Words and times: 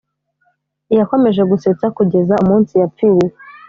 yakomeje 0.97 1.41
gusetsa 1.51 1.85
kugeza 1.97 2.33
umunsi 2.43 2.73
yapfiriye. 2.81 3.27